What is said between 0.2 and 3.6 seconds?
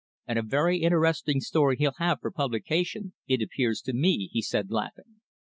"And a very interesting story he'll have for publication, it